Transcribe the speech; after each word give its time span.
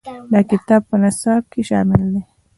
دا 0.31 0.39
کتاب 0.51 0.81
په 0.89 0.95
نصاب 1.03 1.43
کې 1.51 1.61
شامل 1.69 2.01
شوی 2.03 2.07
دی. 2.13 2.21